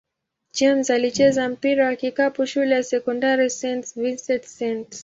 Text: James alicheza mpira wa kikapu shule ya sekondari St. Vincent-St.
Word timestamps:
James 0.53 0.89
alicheza 0.89 1.49
mpira 1.49 1.85
wa 1.85 1.95
kikapu 1.95 2.45
shule 2.45 2.75
ya 2.75 2.83
sekondari 2.83 3.49
St. 3.49 3.95
Vincent-St. 3.95 4.95